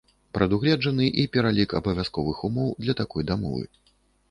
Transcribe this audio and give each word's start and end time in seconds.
Прадугледжаны 0.35 1.09
і 1.23 1.25
пералік 1.35 1.77
абавязковых 1.81 2.37
умоў 2.51 2.69
для 2.87 2.99
такой 3.05 3.31
дамовы. 3.31 3.63